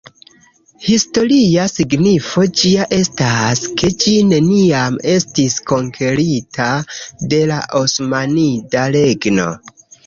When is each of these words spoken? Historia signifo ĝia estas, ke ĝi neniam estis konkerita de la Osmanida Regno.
Historia 0.85 1.65
signifo 1.71 2.45
ĝia 2.61 2.87
estas, 2.97 3.61
ke 3.83 3.91
ĝi 4.05 4.15
neniam 4.33 4.99
estis 5.17 5.61
konkerita 5.75 6.73
de 7.35 7.45
la 7.55 7.65
Osmanida 7.85 8.91
Regno. 9.01 9.53